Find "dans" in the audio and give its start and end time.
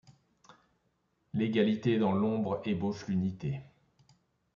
1.99-2.11